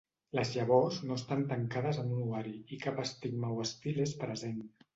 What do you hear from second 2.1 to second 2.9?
un ovari i